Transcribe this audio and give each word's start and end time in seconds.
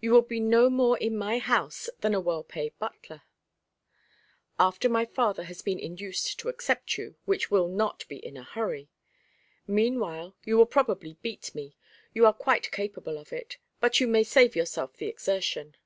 You 0.00 0.10
will 0.12 0.22
be 0.22 0.40
no 0.40 0.70
more 0.70 0.96
in 0.96 1.18
my 1.18 1.36
house 1.38 1.90
than 2.00 2.14
a 2.14 2.18
well 2.18 2.42
paid 2.42 2.78
butler 2.78 3.24
after 4.58 4.88
my 4.88 5.04
father 5.04 5.42
has 5.44 5.60
been 5.60 5.78
induced 5.78 6.38
to 6.38 6.48
accept 6.48 6.96
you, 6.96 7.16
which 7.26 7.50
will 7.50 7.68
not 7.68 8.08
be 8.08 8.16
in 8.16 8.38
a 8.38 8.42
hurry. 8.42 8.88
Meanwhile, 9.66 10.34
you 10.44 10.56
will 10.56 10.64
probably 10.64 11.18
beat 11.20 11.54
me: 11.54 11.76
you 12.14 12.24
are 12.24 12.32
quite 12.32 12.70
capable 12.72 13.18
of 13.18 13.34
it; 13.34 13.58
but 13.78 14.00
you 14.00 14.08
may 14.08 14.24
save 14.24 14.56
yourself 14.56 14.96
the 14.96 15.08
exertion." 15.08 15.76